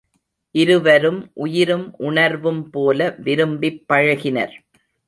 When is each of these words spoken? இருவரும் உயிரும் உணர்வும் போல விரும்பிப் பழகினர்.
இருவரும் 0.55 1.31
உயிரும் 1.33 1.93
உணர்வும் 1.97 2.69
போல 2.69 3.15
விரும்பிப் 3.17 3.83
பழகினர். 3.93 4.53